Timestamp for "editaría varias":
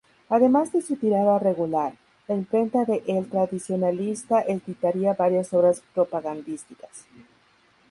4.41-5.53